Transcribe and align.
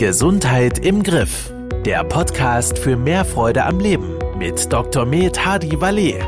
Gesundheit 0.00 0.78
im 0.78 1.02
Griff. 1.02 1.52
Der 1.84 2.02
Podcast 2.04 2.78
für 2.78 2.96
mehr 2.96 3.22
Freude 3.22 3.66
am 3.66 3.78
Leben 3.78 4.18
mit 4.38 4.72
Dr. 4.72 5.04
Med 5.04 5.44
Hadi 5.44 5.78
Valet. 5.78 6.24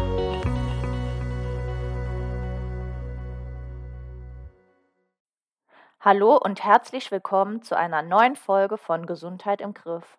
Hallo 6.00 6.36
und 6.36 6.62
herzlich 6.62 7.10
willkommen 7.10 7.62
zu 7.62 7.74
einer 7.74 8.02
neuen 8.02 8.36
Folge 8.36 8.76
von 8.76 9.06
Gesundheit 9.06 9.62
im 9.62 9.72
Griff. 9.72 10.18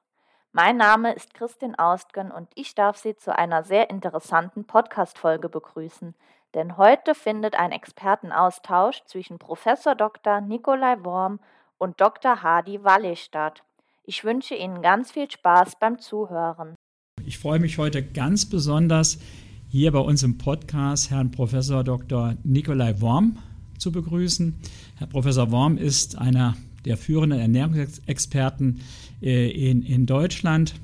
Mein 0.51 0.77
Name 0.77 1.13
ist 1.13 1.35
Christin 1.35 1.77
Austgen 1.77 2.31
und 2.31 2.49
ich 2.55 2.73
darf 2.73 2.97
Sie 2.97 3.15
zu 3.15 3.37
einer 3.37 3.63
sehr 3.63 3.91
interessanten 3.91 4.65
Podcast-Folge 4.65 5.47
begrüßen, 5.47 6.15
denn 6.55 6.77
heute 6.77 7.13
findet 7.13 7.53
ein 7.53 7.71
Expertenaustausch 7.71 9.03
zwischen 9.05 9.37
Professor 9.37 9.93
Dr. 9.93 10.41
Nikolai 10.41 10.95
Worm 11.03 11.39
und 11.77 11.99
Dr. 11.99 12.43
Hadi 12.43 12.83
Walle 12.83 13.15
statt. 13.15 13.63
Ich 14.05 14.23
wünsche 14.23 14.55
Ihnen 14.55 14.81
ganz 14.81 15.11
viel 15.11 15.29
Spaß 15.29 15.73
beim 15.79 15.99
Zuhören. 15.99 16.75
Ich 17.25 17.37
freue 17.37 17.59
mich 17.59 17.77
heute 17.77 18.03
ganz 18.03 18.45
besonders, 18.45 19.19
hier 19.69 19.91
bei 19.91 19.99
uns 19.99 20.23
im 20.23 20.37
Podcast 20.37 21.09
Herrn 21.09 21.31
Professor 21.31 21.83
Dr. 21.83 22.35
Nikolai 22.43 22.99
Worm 23.01 23.37
zu 23.77 23.91
begrüßen. 23.91 24.59
Herr 24.97 25.07
Professor 25.07 25.51
Worm 25.51 25.77
ist 25.77 26.17
einer 26.17 26.55
der 26.85 26.97
führenden 26.97 27.39
Ernährungsexperten 27.39 28.81
äh, 29.21 29.49
in, 29.49 29.81
in 29.81 30.05
Deutschland. 30.05 30.75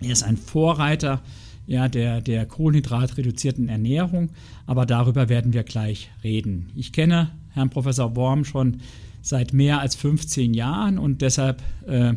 Er 0.00 0.12
ist 0.12 0.22
ein 0.22 0.36
Vorreiter 0.36 1.20
ja, 1.66 1.88
der, 1.88 2.20
der 2.20 2.46
kohlenhydratreduzierten 2.46 3.68
Ernährung, 3.68 4.30
aber 4.66 4.86
darüber 4.86 5.28
werden 5.28 5.52
wir 5.52 5.64
gleich 5.64 6.10
reden. 6.22 6.70
Ich 6.76 6.92
kenne 6.92 7.32
Herrn 7.50 7.70
Professor 7.70 8.14
Worm 8.14 8.44
schon 8.44 8.80
seit 9.26 9.52
mehr 9.52 9.80
als 9.80 9.96
15 9.96 10.54
Jahren 10.54 10.98
und 10.98 11.20
deshalb 11.20 11.60
äh, 11.86 12.14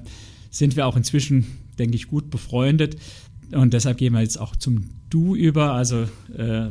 sind 0.51 0.75
wir 0.75 0.85
auch 0.85 0.95
inzwischen, 0.95 1.45
denke 1.79 1.95
ich, 1.95 2.07
gut 2.07 2.29
befreundet. 2.29 2.97
Und 3.51 3.73
deshalb 3.73 3.97
gehen 3.97 4.13
wir 4.13 4.21
jetzt 4.21 4.39
auch 4.39 4.55
zum 4.55 4.91
Du 5.09 5.35
über. 5.35 5.73
Also 5.73 6.07
äh, 6.37 6.67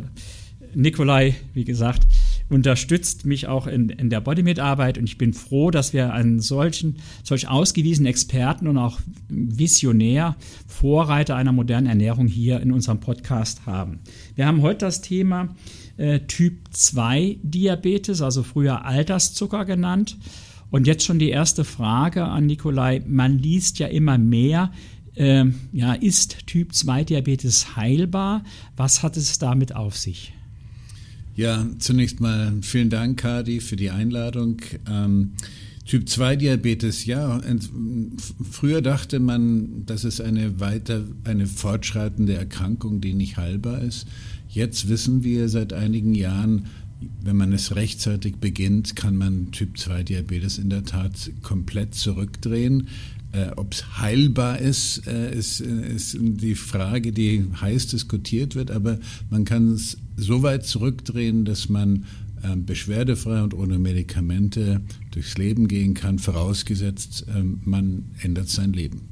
Nikolai, 0.75 1.35
wie 1.55 1.65
gesagt, 1.65 2.07
unterstützt 2.49 3.27
mich 3.27 3.47
auch 3.47 3.67
in, 3.67 3.91
in 3.91 4.11
der 4.11 4.21
Bodymate-Arbeit 4.21 4.99
und 4.99 5.05
ich 5.05 5.19
bin 5.19 5.33
froh, 5.33 5.71
dass 5.71 5.93
wir 5.93 6.13
einen 6.13 6.41
solchen, 6.41 6.97
solch 7.23 7.49
ausgewiesenen 7.49 8.09
Experten 8.09 8.67
und 8.69 8.79
auch 8.79 8.99
Visionär, 9.29 10.37
Vorreiter 10.67 11.37
einer 11.37 11.53
modernen 11.53 11.87
Ernährung 11.87 12.27
hier 12.27 12.61
in 12.61 12.73
unserem 12.73 13.01
Podcast 13.01 13.67
haben. 13.67 14.01
Wir 14.35 14.47
haben 14.47 14.63
heute 14.63 14.87
das 14.87 15.03
Thema 15.03 15.55
äh, 15.99 16.21
Typ 16.21 16.69
2 16.71 17.39
Diabetes, 17.43 18.23
also 18.23 18.43
früher 18.43 18.85
Alterszucker 18.85 19.65
genannt. 19.65 20.17
Und 20.71 20.87
jetzt 20.87 21.05
schon 21.05 21.19
die 21.19 21.31
erste 21.31 21.65
Frage 21.65 22.25
an 22.25 22.47
Nikolai. 22.47 23.03
Man 23.07 23.39
liest 23.39 23.79
ja 23.79 23.87
immer 23.87 24.19
mehr, 24.19 24.71
äh, 25.15 25.45
ja, 25.73 25.95
ist 25.95 26.47
Typ 26.47 26.75
2 26.75 27.05
Diabetes 27.05 27.77
heilbar? 27.77 28.45
Was 28.77 29.03
hat 29.03 29.17
es 29.17 29.39
damit 29.39 29.75
auf 29.75 29.97
sich? 29.97 30.35
Ja, 31.39 31.65
zunächst 31.79 32.19
mal 32.19 32.53
vielen 32.63 32.91
Dank, 32.91 33.21
Kadi, 33.21 33.61
für 33.61 33.77
die 33.77 33.91
Einladung. 33.91 34.57
Ähm, 34.91 35.35
Typ 35.87 36.09
2 36.09 36.35
Diabetes, 36.35 37.07
ja, 37.07 37.41
früher 38.51 38.83
dachte 38.83 39.21
man, 39.21 39.87
das 39.87 40.03
ist 40.03 40.21
eine 40.21 40.59
weiter, 40.59 41.05
eine 41.23 41.47
fortschreitende 41.47 42.35
Erkrankung, 42.35 43.01
die 43.01 43.15
nicht 43.15 43.37
heilbar 43.37 43.83
ist. 43.83 44.09
Jetzt 44.49 44.89
wissen 44.89 45.23
wir 45.23 45.49
seit 45.49 45.73
einigen 45.73 46.13
Jahren, 46.13 46.67
wenn 47.23 47.37
man 47.37 47.53
es 47.53 47.77
rechtzeitig 47.77 48.39
beginnt, 48.39 48.97
kann 48.97 49.15
man 49.15 49.53
Typ 49.53 49.79
2 49.79 50.03
Diabetes 50.03 50.59
in 50.59 50.71
der 50.71 50.85
Tat 50.85 51.31
komplett 51.43 51.95
zurückdrehen. 51.95 52.89
Äh, 53.31 53.51
Ob 53.55 53.75
es 53.75 53.99
heilbar 53.99 54.59
ist, 54.59 55.07
äh, 55.07 55.33
ist, 55.33 55.61
ist 55.61 56.17
die 56.21 56.57
Frage, 56.57 57.13
die 57.13 57.45
heiß 57.61 57.87
diskutiert 57.87 58.57
wird, 58.57 58.73
aber 58.73 58.99
man 59.31 59.45
kann 59.45 59.71
es 59.71 59.99
so 60.19 60.43
weit 60.43 60.67
zurückdrehen, 60.67 61.45
dass 61.45 61.69
man 61.69 62.05
äh, 62.43 62.55
beschwerdefrei 62.57 63.43
und 63.43 63.55
ohne 63.55 63.79
Medikamente 63.79 64.81
durchs 65.13 65.39
Leben 65.39 65.69
gehen 65.69 65.95
kann, 65.95 66.19
vorausgesetzt, 66.19 67.27
äh, 67.29 67.43
man 67.43 68.11
ändert 68.21 68.49
sein 68.49 68.73
Leben. 68.73 69.09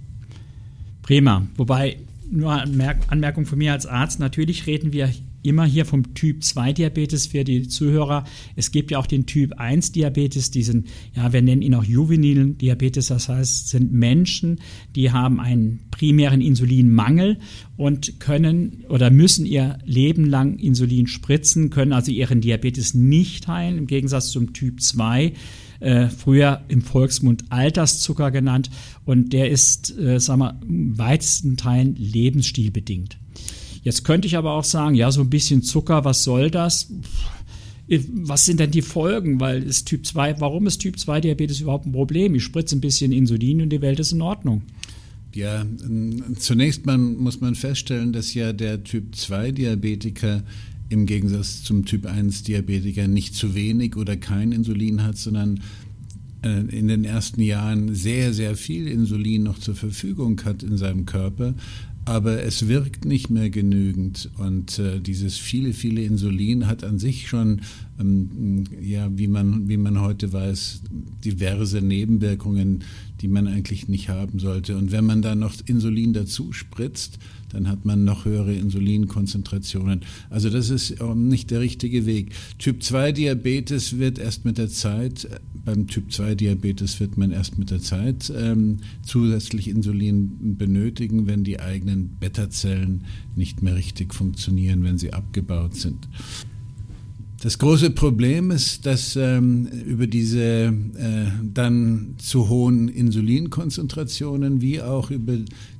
Prima. 1.02 1.46
Wobei, 1.56 1.98
nur 2.30 2.52
Anmerkung 2.52 3.46
von 3.46 3.58
mir 3.58 3.72
als 3.72 3.86
Arzt, 3.86 4.18
natürlich 4.18 4.66
reden 4.66 4.92
wir 4.92 5.10
immer 5.46 5.64
hier 5.64 5.84
vom 5.84 6.14
Typ 6.14 6.42
2 6.42 6.72
Diabetes 6.72 7.26
für 7.28 7.44
die 7.44 7.68
Zuhörer. 7.68 8.24
Es 8.54 8.70
gibt 8.70 8.90
ja 8.90 8.98
auch 8.98 9.06
den 9.06 9.26
Typ 9.26 9.54
1 9.54 9.92
Diabetes, 9.92 10.50
diesen, 10.50 10.86
ja, 11.14 11.32
wir 11.32 11.42
nennen 11.42 11.62
ihn 11.62 11.74
auch 11.74 11.84
juvenilen 11.84 12.58
Diabetes. 12.58 13.08
Das 13.08 13.28
heißt, 13.28 13.68
sind 13.68 13.92
Menschen, 13.92 14.60
die 14.94 15.12
haben 15.12 15.40
einen 15.40 15.80
primären 15.90 16.40
Insulinmangel 16.40 17.38
und 17.76 18.20
können 18.20 18.84
oder 18.88 19.10
müssen 19.10 19.46
ihr 19.46 19.78
Leben 19.84 20.24
lang 20.24 20.58
Insulin 20.58 21.06
spritzen, 21.06 21.70
können 21.70 21.92
also 21.92 22.10
ihren 22.10 22.40
Diabetes 22.40 22.94
nicht 22.94 23.48
heilen, 23.48 23.78
im 23.78 23.86
Gegensatz 23.86 24.30
zum 24.30 24.52
Typ 24.52 24.80
2 24.80 25.32
äh, 25.80 26.08
früher 26.08 26.64
im 26.68 26.82
Volksmund 26.82 27.44
Alterszucker 27.50 28.30
genannt 28.30 28.70
und 29.04 29.32
der 29.32 29.50
ist, 29.50 29.96
äh, 29.98 30.18
sagen 30.20 30.40
wir, 30.40 30.60
weitesten 30.64 31.56
Teilen 31.56 31.94
lebensstilbedingt. 31.96 33.18
Jetzt 33.86 34.02
könnte 34.02 34.26
ich 34.26 34.36
aber 34.36 34.54
auch 34.54 34.64
sagen, 34.64 34.96
ja, 34.96 35.12
so 35.12 35.20
ein 35.20 35.30
bisschen 35.30 35.62
Zucker, 35.62 36.04
was 36.04 36.24
soll 36.24 36.50
das? 36.50 36.90
Was 37.86 38.44
sind 38.44 38.58
denn 38.58 38.72
die 38.72 38.82
Folgen? 38.82 39.38
Weil 39.38 39.62
ist 39.62 39.84
Typ 39.86 40.04
2, 40.04 40.40
warum 40.40 40.66
ist 40.66 40.78
Typ 40.78 40.98
2 40.98 41.20
Diabetes 41.20 41.60
überhaupt 41.60 41.86
ein 41.86 41.92
Problem? 41.92 42.34
Ich 42.34 42.42
spritze 42.42 42.74
ein 42.74 42.80
bisschen 42.80 43.12
Insulin 43.12 43.62
und 43.62 43.68
die 43.68 43.80
Welt 43.82 44.00
ist 44.00 44.10
in 44.10 44.22
Ordnung. 44.22 44.62
Ja, 45.36 45.64
zunächst 46.36 46.84
mal 46.84 46.98
muss 46.98 47.40
man 47.40 47.54
feststellen, 47.54 48.12
dass 48.12 48.34
ja 48.34 48.52
der 48.52 48.82
Typ 48.82 49.14
2 49.14 49.52
Diabetiker 49.52 50.42
im 50.88 51.06
Gegensatz 51.06 51.62
zum 51.62 51.84
Typ 51.84 52.06
1 52.06 52.42
Diabetiker 52.42 53.06
nicht 53.06 53.36
zu 53.36 53.54
wenig 53.54 53.96
oder 53.96 54.16
kein 54.16 54.50
Insulin 54.50 55.04
hat, 55.04 55.16
sondern 55.16 55.60
äh, 56.42 56.58
in 56.76 56.88
den 56.88 57.04
ersten 57.04 57.40
Jahren 57.40 57.94
sehr, 57.94 58.34
sehr 58.34 58.56
viel 58.56 58.88
Insulin 58.88 59.44
noch 59.44 59.60
zur 59.60 59.76
Verfügung 59.76 60.40
hat 60.44 60.64
in 60.64 60.76
seinem 60.76 61.06
Körper, 61.06 61.54
aber 62.06 62.42
es 62.44 62.68
wirkt 62.68 63.04
nicht 63.04 63.30
mehr 63.30 63.50
genügend. 63.50 64.30
Und 64.38 64.78
äh, 64.78 65.00
dieses 65.00 65.36
viele, 65.36 65.74
viele 65.74 66.02
Insulin 66.02 66.66
hat 66.66 66.84
an 66.84 66.98
sich 66.98 67.28
schon, 67.28 67.62
ja, 68.80 69.08
wie 69.16 69.26
man, 69.26 69.68
wie 69.68 69.76
man 69.78 70.00
heute 70.00 70.32
weiß, 70.32 70.82
diverse 71.24 71.80
Nebenwirkungen, 71.80 72.84
die 73.20 73.28
man 73.28 73.48
eigentlich 73.48 73.88
nicht 73.88 74.08
haben 74.10 74.38
sollte. 74.38 74.76
Und 74.76 74.92
wenn 74.92 75.06
man 75.06 75.22
dann 75.22 75.38
noch 75.38 75.54
Insulin 75.66 76.12
dazu 76.12 76.52
spritzt, 76.52 77.18
dann 77.50 77.68
hat 77.68 77.84
man 77.84 78.04
noch 78.04 78.24
höhere 78.24 78.52
Insulinkonzentrationen. 78.54 80.00
Also 80.28 80.50
das 80.50 80.68
ist 80.68 80.96
nicht 81.14 81.50
der 81.50 81.60
richtige 81.60 82.04
Weg. 82.04 82.32
Typ 82.58 82.82
2 82.82 83.12
Diabetes 83.12 83.98
wird 83.98 84.18
erst 84.18 84.44
mit 84.44 84.58
der 84.58 84.68
Zeit, 84.68 85.26
beim 85.64 85.86
Typ 85.86 86.12
2 86.12 86.34
Diabetes 86.34 87.00
wird 87.00 87.16
man 87.16 87.30
erst 87.30 87.58
mit 87.58 87.70
der 87.70 87.80
Zeit 87.80 88.32
ähm, 88.36 88.78
zusätzlich 89.02 89.68
Insulin 89.68 90.56
benötigen, 90.58 91.26
wenn 91.26 91.44
die 91.44 91.60
eigenen 91.60 92.10
Beta-Zellen 92.20 93.04
nicht 93.36 93.62
mehr 93.62 93.74
richtig 93.74 94.14
funktionieren, 94.14 94.84
wenn 94.84 94.98
sie 94.98 95.12
abgebaut 95.12 95.74
sind. 95.76 96.08
Das 97.46 97.58
große 97.58 97.90
Problem 97.90 98.50
ist, 98.50 98.86
dass 98.86 99.14
ähm, 99.14 99.66
über 99.66 100.08
diese 100.08 100.42
äh, 100.42 101.26
dann 101.44 102.16
zu 102.18 102.48
hohen 102.48 102.88
Insulinkonzentrationen 102.88 104.60
wie 104.60 104.82
auch 104.82 105.12
über 105.12 105.34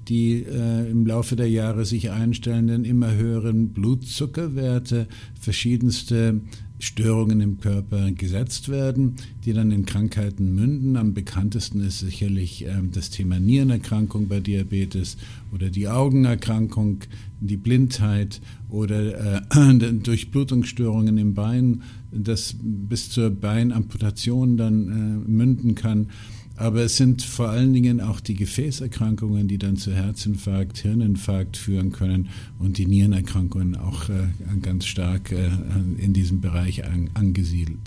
die 0.07 0.45
äh, 0.45 0.89
im 0.89 1.05
Laufe 1.05 1.35
der 1.35 1.51
Jahre 1.51 1.85
sich 1.85 2.13
einstellenden 2.13 2.85
immer 2.85 3.17
höheren 3.17 3.71
Blutzuckerwerte 3.71 5.09
verschiedenste 5.41 6.41
Störungen 6.79 7.41
im 7.41 7.59
Körper 7.59 8.11
gesetzt 8.13 8.69
werden, 8.69 9.17
die 9.45 9.53
dann 9.53 9.71
in 9.71 9.87
Krankheiten 9.87 10.55
münden. 10.55 10.97
Am 10.97 11.15
bekanntesten 11.15 11.81
ist 11.81 12.01
sicherlich 12.01 12.67
äh, 12.67 12.75
das 12.93 13.11
Thema 13.11 13.41
Nierenerkrankung 13.41 14.29
bei 14.29 14.41
Diabetes 14.41 15.17
oder 15.53 15.71
die 15.71 15.89
Augenerkrankung, 15.89 17.01
die 17.41 17.57
Blindheit 17.57 18.41
oder 18.69 19.39
äh, 19.39 19.75
Durchblutungsstörungen 20.03 21.17
im 21.17 21.35
Bein, 21.35 21.83
das 22.13 22.55
bis 22.61 23.11
zur 23.11 23.31
Beinamputation 23.31 24.57
dann 24.57 24.89
äh, 25.27 25.31
münden 25.31 25.75
kann. 25.75 26.09
Aber 26.57 26.81
es 26.81 26.97
sind 26.97 27.23
vor 27.23 27.51
allen 27.51 27.75
Dingen 27.75 28.01
auch 28.01 28.21
die 28.21 28.35
Gefäßerkrankungen, 28.35 29.47
die 29.47 29.59
dann 29.59 29.77
zu 29.77 29.93
Herzinfarkt, 29.93 30.79
Hirninfarkt 30.79 31.57
führen 31.57 31.93
können 31.93 32.31
und 32.59 32.79
die 32.79 32.87
Nierenerkrankungen 32.87 33.77
auch 33.77 34.09
äh, 34.09 34.29
ganz 34.63 34.87
stark 34.87 35.33
äh, 35.33 35.51
in 35.99 36.15
diesem 36.15 36.41
Bereich 36.41 36.85
an, 36.85 37.11
angesiedelt. 37.15 37.79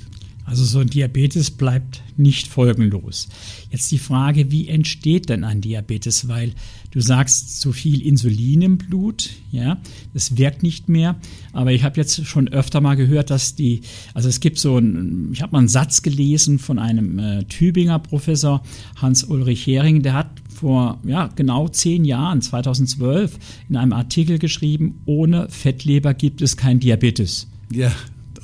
Also 0.50 0.64
so 0.64 0.80
ein 0.80 0.88
Diabetes 0.88 1.52
bleibt 1.52 2.02
nicht 2.18 2.48
folgenlos. 2.48 3.30
Jetzt 3.70 3.92
die 3.92 4.00
Frage, 4.00 4.50
wie 4.50 4.68
entsteht 4.68 5.30
denn 5.30 5.44
ein 5.44 5.62
Diabetes? 5.62 6.28
Weil 6.28 6.54
du 6.90 7.02
sagst, 7.02 7.62
zu 7.62 7.72
viel 7.72 8.02
Insulin 8.02 8.64
im 8.64 8.78
Blut, 8.80 9.30
ja, 9.52 9.80
das 10.16 10.38
wirkt 10.38 10.64
nicht 10.64 10.90
mehr. 10.90 11.18
Aber 11.54 11.72
ich 11.72 11.84
habe 11.84 11.98
jetzt 11.98 12.26
schon 12.26 12.48
öfter 12.48 12.82
mal 12.82 12.96
gehört, 12.96 13.30
dass 13.30 13.54
die, 13.54 13.82
also 14.16 14.28
es 14.28 14.40
gibt 14.40 14.58
so 14.58 14.80
ein, 14.80 15.30
ich 15.34 15.44
habe 15.44 15.52
mal 15.52 15.60
einen 15.60 15.68
Satz 15.68 16.02
gelesen 16.02 16.58
von 16.58 16.80
einem 16.80 17.20
äh, 17.20 17.44
Tübinger 17.44 18.00
Professor 18.00 18.64
Hans-Ulrich 18.96 19.68
Hering, 19.68 20.02
der 20.02 20.14
hat 20.14 20.32
vor 20.52 21.00
ja, 21.06 21.28
genau 21.28 21.68
zehn 21.68 22.06
Jahren, 22.06 22.42
2012, 22.42 23.38
in 23.70 23.76
einem 23.78 23.94
Artikel 23.94 24.40
geschrieben, 24.40 25.00
ohne 25.06 25.48
Fettleber 25.50 26.16
gibt 26.16 26.42
es 26.42 26.58
kein 26.58 26.80
Diabetes. 26.80 27.48
Ja, 27.72 27.92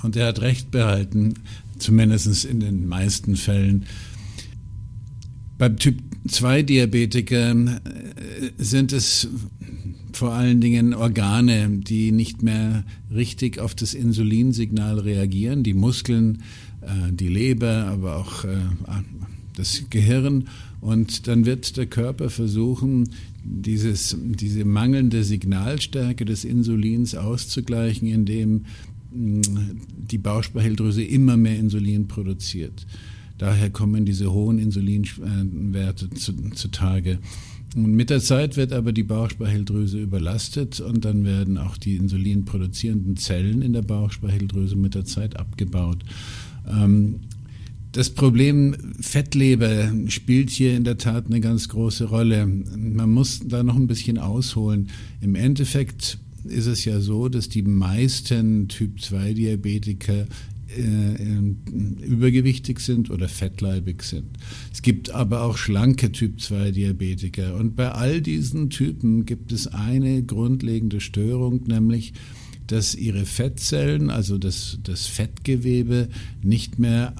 und 0.04 0.16
er 0.16 0.28
hat 0.28 0.42
recht 0.42 0.70
behalten 0.70 1.34
zumindest 1.78 2.46
in 2.46 2.60
den 2.60 2.88
meisten 2.88 3.36
Fällen. 3.36 3.86
Beim 5.58 5.78
Typ 5.78 6.02
2 6.28 6.64
Diabetiker 6.64 7.52
äh, 7.52 7.78
sind 8.58 8.92
es 8.92 9.30
vor 10.12 10.34
allen 10.34 10.62
Dingen 10.62 10.94
Organe, 10.94 11.70
die 11.70 12.12
nicht 12.12 12.42
mehr 12.42 12.84
richtig 13.14 13.60
auf 13.60 13.76
das 13.76 13.94
Insulinsignal 13.94 15.00
reagieren, 15.00 15.64
die 15.64 15.74
Muskeln, 15.74 16.42
äh, 16.82 17.12
die 17.12 17.28
Leber, 17.28 17.86
aber 17.88 18.18
auch 18.18 18.46
äh, 18.46 18.58
das 19.56 19.84
Gehirn. 19.90 20.48
Und 20.82 21.28
dann 21.28 21.46
wird 21.46 21.78
der 21.78 21.88
Körper 21.88 22.30
versuchen, 22.30 23.10
dieses, 23.44 24.18
diese 24.22 24.66
mangelnde 24.66 25.24
Signalstärke 25.24 26.26
des 26.26 26.46
Insulins 26.46 27.16
auszugleichen, 27.16 28.08
indem 28.08 28.66
die 29.16 30.18
Bauchspeicheldrüse 30.18 31.04
immer 31.04 31.38
mehr 31.38 31.58
Insulin 31.58 32.08
produziert. 32.08 32.86
Daher 33.38 33.70
kommen 33.70 34.06
diese 34.06 34.32
hohen 34.32 34.60
Insulinwerte 34.60 36.10
zutage. 36.10 37.20
Und 37.76 37.94
mit 37.94 38.10
der 38.10 38.22
Zeit 38.22 38.56
wird 38.56 38.72
aber 38.72 38.94
die 38.94 39.04
Bauchspeicheldrüse 39.04 40.02
überlastet 40.02 40.80
und 40.80 41.04
dann 41.04 41.26
werden 41.26 41.58
auch 41.58 41.76
die 41.76 41.98
insulinproduzierenden 41.98 43.18
Zellen 43.18 43.62
in 43.62 43.74
der 43.74 43.82
Bauchspeicheldrüse 43.82 44.78
mit 44.78 44.96
der 44.96 45.04
Zeit 45.04 45.38
abgebaut. 45.38 45.98
Ähm, 46.70 47.20
das 47.92 48.10
Problem 48.10 48.76
Fettleber 49.00 49.92
spielt 50.08 50.50
hier 50.50 50.76
in 50.76 50.84
der 50.84 50.98
Tat 50.98 51.28
eine 51.28 51.40
ganz 51.40 51.70
große 51.70 52.06
Rolle. 52.06 52.46
Man 52.46 53.12
muss 53.12 53.40
da 53.46 53.64
noch 53.64 53.76
ein 53.76 53.88
bisschen 53.88 54.18
ausholen. 54.18 54.90
Im 55.22 55.36
Endeffekt 55.36 56.18
ist 56.46 56.68
es 56.68 56.86
ja 56.86 57.00
so, 57.00 57.30
dass 57.30 57.50
die 57.50 57.64
meisten 57.64 58.68
Typ-2-Diabetiker 58.68 60.26
äh, 60.68 62.06
übergewichtig 62.06 62.80
sind 62.80 63.10
oder 63.10 63.30
fettleibig 63.30 64.04
sind. 64.04 64.38
Es 64.74 64.82
gibt 64.82 65.12
aber 65.12 65.42
auch 65.42 65.58
schlanke 65.58 66.12
Typ-2-Diabetiker. 66.12 67.56
Und 67.56 67.76
bei 67.76 67.92
all 67.92 68.22
diesen 68.22 68.70
Typen 68.70 69.26
gibt 69.26 69.52
es 69.52 69.68
eine 69.68 70.24
grundlegende 70.24 71.02
Störung, 71.02 71.64
nämlich 71.68 72.14
dass 72.68 72.96
ihre 72.96 73.26
Fettzellen, 73.26 74.10
also 74.10 74.40
das, 74.40 74.80
das 74.84 75.06
Fettgewebe, 75.06 76.10
nicht 76.42 76.80
mehr 76.80 77.14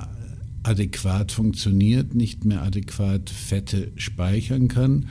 adäquat 0.64 1.32
funktioniert, 1.32 2.16
nicht 2.16 2.46
mehr 2.46 2.64
adäquat 2.64 3.30
Fette 3.30 3.92
speichern 3.96 4.68
kann 4.68 5.06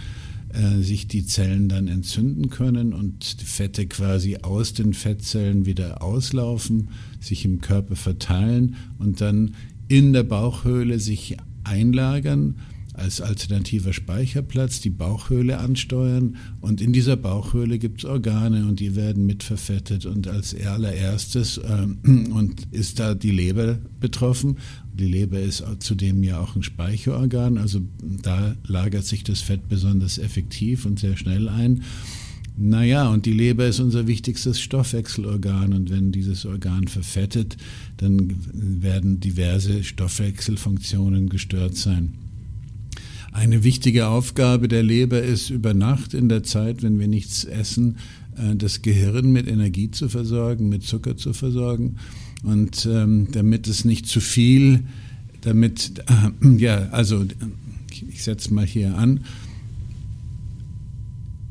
äh, 0.55 0.83
sich 0.83 1.09
die 1.09 1.27
Zellen 1.27 1.69
dann 1.69 1.89
entzünden 1.89 2.49
können 2.49 2.93
und 2.93 3.41
die 3.41 3.45
Fette 3.45 3.87
quasi 3.87 4.39
aus 4.39 4.73
den 4.73 4.95
Fettzellen 4.95 5.67
wieder 5.67 6.03
auslaufen, 6.03 6.89
sich 7.21 7.45
im 7.45 7.61
Körper 7.61 7.97
verteilen 7.97 8.77
und 8.99 9.21
dann 9.21 9.55
in 9.89 10.13
der 10.13 10.23
Bauchhöhle 10.23 10.99
sich 10.99 11.37
einlagern 11.65 12.57
als 12.95 13.21
alternativer 13.21 13.93
Speicherplatz 13.93 14.81
die 14.81 14.91
Bauchhöhle 14.91 15.59
ansteuern 15.59 16.37
und 16.61 16.81
in 16.81 16.93
dieser 16.93 17.17
Bauchhöhle 17.17 17.79
gibt 17.79 17.99
es 17.99 18.05
Organe 18.05 18.67
und 18.67 18.81
die 18.81 18.97
werden 18.97 19.27
mitverfettet 19.27 20.07
und 20.07 20.29
als 20.29 20.55
allererstes 20.55 21.59
äh, 21.59 21.87
und 22.09 22.69
ist 22.71 23.01
da 23.01 23.15
die 23.15 23.33
Leber 23.33 23.79
betroffen. 24.01 24.59
Die 24.93 25.09
Leber 25.09 25.41
ist 25.41 25.65
zudem 25.81 26.23
ja 26.23 26.39
auch 26.39 26.55
ein 26.55 26.63
Speicherorgan, 26.63 27.59
also 27.59 27.81
da 28.01 28.55
lagert 28.67 29.05
sich 29.05 29.25
das 29.25 29.41
Fett 29.41 29.69
besonders 29.69 30.19
effektiv 30.19 30.87
und 30.87 31.01
sehr 31.01 31.17
schnell 31.17 31.49
ein. 31.49 31.83
Naja, 32.57 33.09
und 33.09 33.27
die 33.27 33.33
Leber 33.33 33.67
ist 33.67 33.81
unser 33.81 34.07
wichtigstes 34.07 34.61
Stoffwechselorgan 34.61 35.73
und 35.73 35.91
wenn 35.91 36.13
dieses 36.13 36.47
Organ 36.47 36.87
verfettet, 36.87 37.57
dann 37.97 38.33
werden 38.53 39.19
diverse 39.19 39.83
Stoffwechselfunktionen 39.83 41.29
gestört 41.29 41.77
sein. 41.77 42.15
Eine 43.35 43.65
wichtige 43.65 44.07
Aufgabe 44.07 44.69
der 44.69 44.85
Leber 44.85 45.21
ist 45.21 45.51
über 45.51 45.75
Nacht 45.75 46.15
in 46.15 46.29
der 46.29 46.45
Zeit, 46.45 46.85
wenn 46.85 47.01
wir 47.01 47.09
nichts 47.09 47.45
essen, 47.45 47.97
äh, 48.37 48.55
das 48.55 48.81
Gehirn 48.81 49.33
mit 49.33 49.49
Energie 49.49 49.91
zu 49.91 50.09
versorgen, 50.09 50.69
mit 50.69 50.85
Zucker 50.85 51.17
zu 51.17 51.33
versorgen. 51.33 51.97
Und 52.45 52.87
ähm, 52.87 53.27
damit 53.33 53.67
es 53.67 53.85
nicht 53.85 54.07
zu 54.07 54.21
viel, 54.21 54.85
damit, 55.41 56.05
äh, 56.07 56.57
ja, 56.59 56.91
also 56.91 57.27
ich, 57.91 58.09
ich 58.09 58.23
setze 58.23 58.55
mal 58.55 58.65
hier 58.65 58.97
an, 58.97 59.25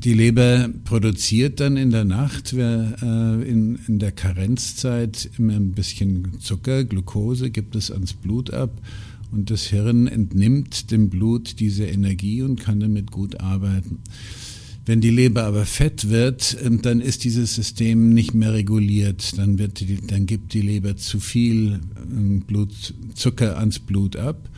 die 0.04 0.14
Leber 0.14 0.70
produziert 0.84 1.60
dann 1.60 1.76
in 1.76 1.90
der 1.90 2.04
Nacht 2.04 2.54
äh, 2.54 3.42
in, 3.42 3.78
in 3.86 3.98
der 3.98 4.12
Karenzzeit 4.12 5.28
immer 5.36 5.52
ein 5.52 5.72
bisschen 5.72 6.40
Zucker, 6.40 6.84
Glucose, 6.84 7.50
gibt 7.50 7.76
es 7.76 7.90
ans 7.90 8.14
Blut 8.14 8.54
ab 8.54 8.70
und 9.34 9.50
das 9.50 9.64
Hirn 9.64 10.06
entnimmt 10.06 10.90
dem 10.90 11.10
Blut 11.10 11.58
diese 11.58 11.84
Energie 11.86 12.42
und 12.42 12.60
kann 12.60 12.80
damit 12.80 13.10
gut 13.10 13.40
arbeiten. 13.40 13.98
Wenn 14.86 15.00
die 15.00 15.10
Leber 15.10 15.44
aber 15.44 15.64
fett 15.64 16.10
wird, 16.10 16.56
ähm, 16.62 16.82
dann 16.82 17.00
ist 17.00 17.24
dieses 17.24 17.54
System 17.54 18.10
nicht 18.10 18.34
mehr 18.34 18.52
reguliert. 18.52 19.36
Dann, 19.38 19.58
wird 19.58 19.80
die, 19.80 19.98
dann 20.06 20.26
gibt 20.26 20.52
die 20.52 20.60
Leber 20.60 20.96
zu 20.96 21.20
viel 21.20 21.80
ähm, 22.12 22.42
Blut, 22.42 22.94
Zucker 23.14 23.58
ans 23.58 23.78
Blut 23.78 24.16
ab. 24.16 24.48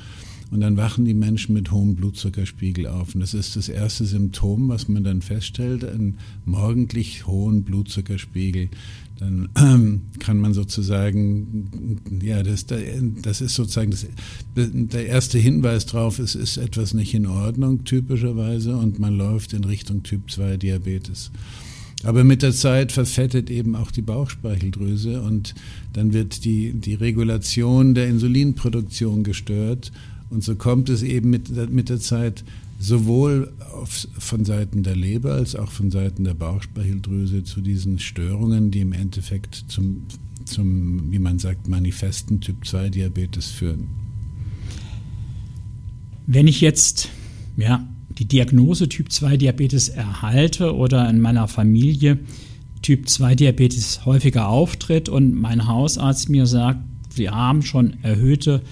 Und 0.51 0.61
dann 0.61 0.77
wachen 0.77 1.05
die 1.05 1.15
Menschen 1.15 1.55
mit 1.55 1.71
hohem 1.71 1.97
Blutzuckerspiegel 1.97 2.87
auf. 2.87 3.15
Und 3.15 3.21
das 3.21 3.35
ist 3.35 3.57
das 3.57 3.69
erste 3.69 4.05
Symptom, 4.05 4.69
was 4.69 4.89
man 4.89 5.05
dann 5.05 5.23
feststellt, 5.23 5.85
einen 5.85 6.19
morgendlich 6.45 7.27
hohen 7.27 7.63
Blutzuckerspiegel 7.63 8.69
dann 9.19 9.49
kann 10.19 10.39
man 10.39 10.55
sozusagen, 10.55 12.01
ja, 12.23 12.43
das, 12.43 12.67
das 12.67 13.41
ist 13.41 13.55
sozusagen 13.55 13.91
das, 13.91 14.07
der 14.55 15.07
erste 15.07 15.39
Hinweis 15.39 15.87
drauf, 15.87 16.19
es 16.19 16.35
ist 16.35 16.57
etwas 16.57 16.95
nicht 16.95 17.15
in 17.15 17.27
Ordnung 17.27 17.85
typischerweise 17.85 18.77
und 18.77 18.99
man 18.99 19.17
läuft 19.17 19.53
in 19.53 19.65
Richtung 19.65 20.03
Typ 20.03 20.31
2 20.31 20.57
Diabetes. 20.59 21.31
Aber 22.05 22.25
mit 22.25 22.43
der 22.43 22.53
Zeit 22.53 22.93
verfettet 22.93 23.51
eben 23.51 23.75
auch 23.75 23.91
die 23.91 24.03
Bauchspeicheldrüse 24.03 25.23
und 25.23 25.55
dann 25.95 26.13
wird 26.13 26.45
die, 26.45 26.75
die 26.75 26.95
Regulation 26.95 27.95
der 27.95 28.09
Insulinproduktion 28.09 29.25
gestört 29.25 29.93
und 30.29 30.45
so 30.45 30.57
kommt 30.57 30.89
es 30.89 31.03
eben 31.03 31.31
mit, 31.31 31.51
mit 31.71 31.89
der 31.89 32.01
Zeit 32.01 32.45
sowohl 32.79 33.53
auf, 33.73 34.07
von 34.19 34.45
Seiten 34.45 34.83
der 34.83 34.97
Leber 34.97 35.35
als 35.35 35.57
auch 35.57 35.71
von 35.71 35.91
Seiten 35.91 36.25
der 36.25 36.35
Bauchspeicheldrüse 36.35 37.45
zu 37.45 37.61
diesen 37.61 37.99
Störungen, 37.99 38.71
die 38.71 38.81
im 38.81 38.93
Endeffekt 38.93 39.65
zum, 39.69 40.03
zum 40.45 41.11
wie 41.11 41.19
man 41.19 41.39
sagt, 41.39 41.69
manifesten 41.69 42.41
Typ-2-Diabetes 42.41 43.51
führen. 43.51 43.89
Wenn 46.27 46.47
ich 46.49 46.61
jetzt 46.61 47.09
ja, 47.57 47.87
die 48.19 48.27
Diagnose 48.27 48.89
Typ-2-Diabetes 48.89 49.89
erhalte 49.89 50.75
oder 50.75 51.09
in 51.09 51.21
meiner 51.21 51.49
Familie 51.49 52.19
Typ-2-Diabetes 52.83 54.05
häufiger 54.05 54.49
auftritt 54.49 55.09
und 55.09 55.35
mein 55.35 55.67
Hausarzt 55.67 56.29
mir 56.29 56.47
sagt, 56.47 56.81
Sie 57.11 57.31
haben 57.31 57.63
schon 57.63 57.97
erhöhte 58.03 58.63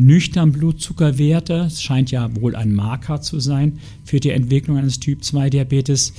nüchtern 0.00 0.52
Blutzuckerwerte. 0.52 1.64
Es 1.66 1.82
scheint 1.82 2.10
ja 2.10 2.34
wohl 2.40 2.56
ein 2.56 2.74
Marker 2.74 3.20
zu 3.20 3.40
sein 3.40 3.78
für 4.04 4.20
die 4.20 4.30
Entwicklung 4.30 4.76
eines 4.76 5.00
Typ-2-Diabetes. 5.00 6.12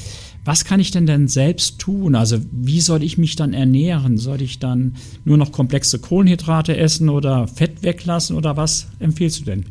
Was 0.44 0.66
kann 0.66 0.80
ich 0.80 0.92
denn 0.92 1.06
denn 1.06 1.28
selbst 1.28 1.80
tun? 1.80 2.16
Also 2.16 2.38
wie 2.52 2.82
soll 2.82 3.04
ich 3.04 3.18
mich 3.18 3.36
dann 3.36 3.54
ernähren? 3.54 4.18
Soll 4.18 4.42
ich 4.42 4.60
dann 4.60 4.96
nur 5.24 5.38
noch 5.38 5.52
komplexe 5.52 6.00
Kohlenhydrate 6.00 6.76
essen 6.78 7.10
oder 7.10 7.48
Fett 7.48 7.84
weglassen 7.84 8.36
oder 8.36 8.58
was 8.58 8.88
empfiehlst 9.00 9.42
du 9.42 9.46
denn? 9.46 9.66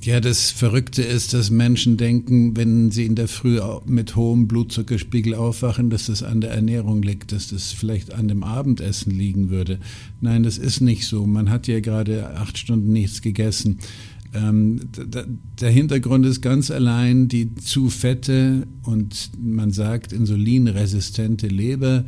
Ja, 0.00 0.20
das 0.20 0.50
Verrückte 0.50 1.02
ist, 1.02 1.34
dass 1.34 1.50
Menschen 1.50 1.96
denken, 1.96 2.56
wenn 2.56 2.90
sie 2.90 3.04
in 3.04 3.14
der 3.14 3.28
Früh 3.28 3.60
mit 3.84 4.16
hohem 4.16 4.48
Blutzuckerspiegel 4.48 5.34
aufwachen, 5.34 5.90
dass 5.90 6.06
das 6.06 6.22
an 6.22 6.40
der 6.40 6.52
Ernährung 6.52 7.02
liegt, 7.02 7.32
dass 7.32 7.48
das 7.48 7.72
vielleicht 7.72 8.12
an 8.12 8.28
dem 8.28 8.42
Abendessen 8.42 9.10
liegen 9.10 9.50
würde. 9.50 9.78
Nein, 10.20 10.44
das 10.44 10.58
ist 10.58 10.80
nicht 10.80 11.06
so. 11.06 11.26
Man 11.26 11.50
hat 11.50 11.66
ja 11.66 11.80
gerade 11.80 12.36
acht 12.36 12.58
Stunden 12.58 12.92
nichts 12.92 13.22
gegessen. 13.22 13.78
Ähm, 14.34 14.80
der 15.60 15.70
Hintergrund 15.70 16.24
ist 16.24 16.40
ganz 16.40 16.70
allein 16.70 17.28
die 17.28 17.54
zu 17.56 17.90
fette 17.90 18.66
und 18.84 19.30
man 19.38 19.72
sagt 19.72 20.12
insulinresistente 20.12 21.48
Leber 21.48 22.04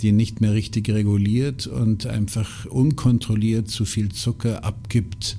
die 0.00 0.12
nicht 0.12 0.40
mehr 0.40 0.54
richtig 0.54 0.88
reguliert 0.90 1.66
und 1.66 2.06
einfach 2.06 2.66
unkontrolliert 2.66 3.68
zu 3.68 3.84
viel 3.84 4.10
Zucker 4.10 4.64
abgibt 4.64 5.38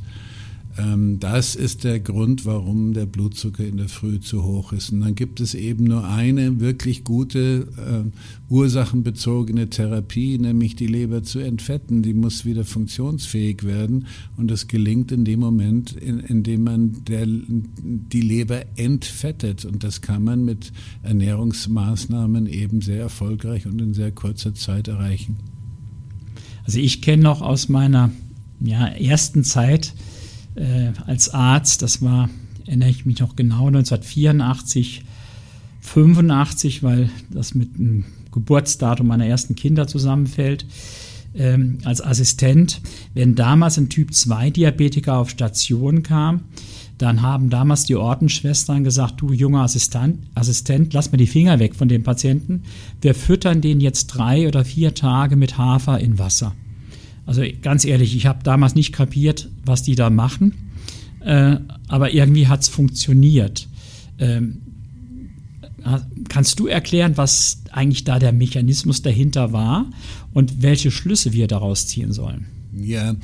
das 1.19 1.55
ist 1.55 1.83
der 1.83 2.00
Grund, 2.00 2.45
warum 2.45 2.93
der 2.93 3.05
Blutzucker 3.05 3.65
in 3.65 3.77
der 3.77 3.89
Früh 3.89 4.19
zu 4.19 4.43
hoch 4.43 4.71
ist. 4.71 4.91
Und 4.91 5.01
dann 5.01 5.15
gibt 5.15 5.39
es 5.39 5.53
eben 5.53 5.86
nur 5.86 6.07
eine 6.07 6.59
wirklich 6.59 7.03
gute 7.03 7.67
äh, 7.77 8.09
ursachenbezogene 8.50 9.69
Therapie, 9.69 10.38
nämlich 10.38 10.75
die 10.75 10.88
Leber 10.88 11.24
zu 11.24 11.39
entfetten. 11.39 12.01
Die 12.01 12.13
muss 12.13 12.45
wieder 12.45 12.65
funktionsfähig 12.65 13.63
werden 13.63 14.07
und 14.38 14.50
das 14.50 14.67
gelingt 14.67 15.12
in 15.12 15.25
dem 15.25 15.39
Moment, 15.39 15.93
in, 15.93 16.19
in 16.19 16.43
dem 16.43 16.63
man 16.63 17.03
der, 17.05 17.25
die 17.25 18.21
Leber 18.21 18.62
entfettet. 18.75 19.65
Und 19.65 19.83
das 19.83 20.01
kann 20.01 20.24
man 20.24 20.45
mit 20.45 20.71
Ernährungsmaßnahmen 21.03 22.48
eben 22.48 22.81
sehr 22.81 23.01
erfolgreich 23.01 23.65
und 23.65 23.81
in 23.81 23.93
sehr 23.93 24.12
kurzer 24.12 24.53
Zeit 24.53 24.88
erreichen. 24.88 25.38
Also 26.63 26.79
ich 26.79 27.01
kenne 27.01 27.24
noch 27.24 27.41
aus 27.41 27.69
meiner 27.69 28.12
ja, 28.59 28.88
ersten 28.88 29.43
Zeit, 29.43 29.93
äh, 30.56 30.91
als 31.06 31.29
Arzt. 31.29 31.82
Das 31.82 32.01
war, 32.01 32.29
erinnere 32.65 32.89
ich 32.89 33.06
mich 33.06 33.20
noch 33.20 33.36
genau, 33.36 33.68
1984, 33.68 35.03
85, 35.82 36.84
weil 36.84 37.10
das 37.29 37.56
mit 37.56 37.77
dem 37.77 38.06
Geburtsdatum 38.32 39.08
meiner 39.08 39.25
ersten 39.25 39.56
Kinder 39.56 39.88
zusammenfällt. 39.88 40.65
Ähm, 41.36 41.77
als 41.84 42.01
Assistent, 42.01 42.82
wenn 43.13 43.36
damals 43.36 43.77
ein 43.77 43.89
Typ-2-Diabetiker 43.89 45.18
auf 45.18 45.29
Station 45.29 46.01
kam, 46.01 46.41
dann 46.98 47.22
haben 47.22 47.50
damals 47.50 47.86
die 47.86 47.96
Ordensschwestern 47.96 48.84
gesagt, 48.84 49.22
du 49.22 49.32
junger 49.32 49.62
Assistent, 49.62 50.20
Assistent, 50.36 50.94
lass 50.94 51.12
mal 51.12 51.18
die 51.18 51.27
Finger 51.27 51.60
weg 51.60 51.75
von 51.75 51.88
dem 51.88 52.03
Patienten. 52.03 52.63
Wir 53.01 53.15
füttern 53.15 53.62
den 53.62 53.79
jetzt 53.79 54.08
drei 54.08 54.48
oder 54.48 54.65
vier 54.65 54.94
Tage 54.94 55.38
mit 55.38 55.58
Hafer 55.58 56.00
in 56.00 56.20
Wasser. 56.20 56.53
Also 57.29 57.43
ganz 57.62 57.86
ehrlich, 57.86 58.15
ich 58.15 58.25
habe 58.25 58.39
damals 58.41 58.74
nicht 58.74 58.91
kapiert, 58.91 59.50
was 59.63 59.83
die 59.83 59.93
da 59.93 60.09
machen, 60.09 60.55
äh, 61.19 61.57
aber 61.88 62.12
irgendwie 62.12 62.48
hat 62.48 62.62
es 62.62 62.69
funktioniert. 62.69 63.67
Ähm, 64.17 64.62
kannst 66.27 66.59
du 66.59 66.65
erklären, 66.65 67.17
was 67.17 67.62
eigentlich 67.71 68.03
da 68.03 68.17
der 68.17 68.31
Mechanismus 68.31 69.03
dahinter 69.03 69.53
war 69.53 69.91
und 70.33 70.63
welche 70.63 70.89
Schlüsse 70.89 71.31
wir 71.31 71.48
daraus 71.48 71.86
ziehen 71.86 72.13
sollen? 72.13 72.48
Ja. 72.75 73.15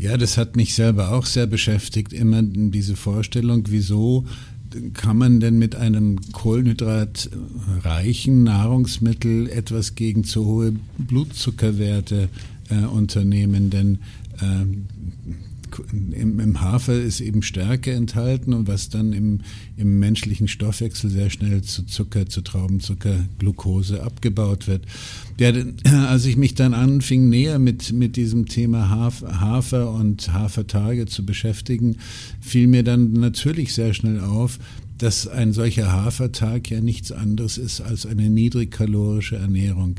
Ja, 0.00 0.16
das 0.16 0.36
hat 0.36 0.56
mich 0.56 0.74
selber 0.74 1.12
auch 1.12 1.24
sehr 1.24 1.46
beschäftigt, 1.46 2.12
immer 2.12 2.42
diese 2.42 2.96
Vorstellung, 2.96 3.66
wieso 3.68 4.26
kann 4.94 5.16
man 5.16 5.38
denn 5.38 5.58
mit 5.58 5.76
einem 5.76 6.18
kohlenhydratreichen 6.32 8.42
Nahrungsmittel 8.42 9.48
etwas 9.48 9.94
gegen 9.94 10.24
zu 10.24 10.44
hohe 10.44 10.74
Blutzuckerwerte 10.98 12.28
äh, 12.70 12.84
Unternehmen, 12.84 13.70
denn 13.70 13.98
äh, 14.40 14.66
im, 15.92 16.40
im, 16.40 16.60
Hafer 16.60 16.94
ist 16.94 17.20
eben 17.20 17.42
Stärke 17.42 17.92
enthalten 17.92 18.52
und 18.52 18.68
was 18.68 18.88
dann 18.88 19.12
im, 19.12 19.40
im, 19.76 19.98
menschlichen 19.98 20.48
Stoffwechsel 20.48 21.10
sehr 21.10 21.30
schnell 21.30 21.62
zu 21.62 21.84
Zucker, 21.84 22.26
zu 22.26 22.40
Traubenzucker, 22.40 23.26
Glucose 23.38 24.02
abgebaut 24.02 24.66
wird. 24.66 24.84
Ja, 25.38 25.52
als 26.08 26.24
ich 26.24 26.36
mich 26.36 26.54
dann 26.54 26.74
anfing, 26.74 27.28
näher 27.28 27.58
mit, 27.58 27.92
mit 27.92 28.16
diesem 28.16 28.46
Thema 28.46 28.88
Hafer 28.90 29.92
und 29.92 30.32
Hafertage 30.32 31.06
zu 31.06 31.24
beschäftigen, 31.24 31.96
fiel 32.40 32.66
mir 32.66 32.82
dann 32.82 33.12
natürlich 33.12 33.74
sehr 33.74 33.94
schnell 33.94 34.20
auf, 34.20 34.58
dass 34.98 35.28
ein 35.28 35.52
solcher 35.52 35.92
Hafertag 35.92 36.70
ja 36.70 36.80
nichts 36.80 37.12
anderes 37.12 37.56
ist 37.56 37.80
als 37.80 38.04
eine 38.04 38.28
niedrigkalorische 38.28 39.36
Ernährung. 39.36 39.96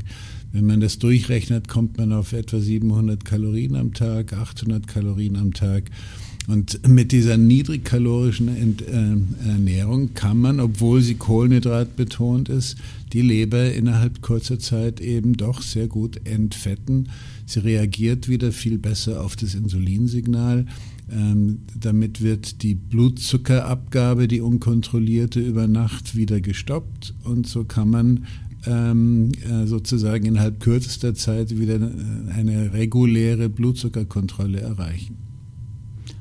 Wenn 0.52 0.66
man 0.66 0.80
das 0.80 0.98
durchrechnet, 0.98 1.68
kommt 1.68 1.98
man 1.98 2.12
auf 2.12 2.32
etwa 2.32 2.58
700 2.58 3.24
Kalorien 3.24 3.76
am 3.76 3.94
Tag, 3.94 4.32
800 4.32 4.86
Kalorien 4.86 5.36
am 5.36 5.52
Tag. 5.52 5.90
Und 6.48 6.88
mit 6.88 7.12
dieser 7.12 7.36
niedrigkalorischen 7.36 8.48
äh, 8.48 9.48
Ernährung 9.48 10.14
kann 10.14 10.38
man, 10.38 10.58
obwohl 10.58 11.00
sie 11.00 11.14
kohlenhydratbetont 11.14 12.48
ist, 12.48 12.76
die 13.12 13.22
Leber 13.22 13.72
innerhalb 13.72 14.20
kurzer 14.22 14.58
Zeit 14.58 15.00
eben 15.00 15.36
doch 15.36 15.62
sehr 15.62 15.86
gut 15.86 16.26
entfetten. 16.26 17.10
Sie 17.46 17.60
reagiert 17.60 18.28
wieder 18.28 18.50
viel 18.50 18.78
besser 18.78 19.22
auf 19.22 19.36
das 19.36 19.54
Insulinsignal. 19.54 20.66
Ähm, 21.12 21.58
damit 21.78 22.20
wird 22.20 22.62
die 22.62 22.74
Blutzuckerabgabe, 22.74 24.26
die 24.26 24.40
unkontrollierte, 24.40 25.40
über 25.40 25.68
Nacht 25.68 26.16
wieder 26.16 26.40
gestoppt 26.40 27.14
und 27.24 27.46
so 27.46 27.64
kann 27.64 27.90
man 27.90 28.26
ähm, 28.66 29.32
äh, 29.42 29.66
sozusagen 29.66 30.26
innerhalb 30.26 30.60
kürzester 30.60 31.14
Zeit 31.14 31.58
wieder 31.58 31.76
eine 31.76 32.72
reguläre 32.72 33.48
Blutzuckerkontrolle 33.48 34.60
erreichen. 34.60 35.16